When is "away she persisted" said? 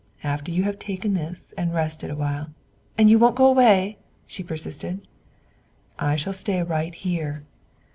3.45-5.07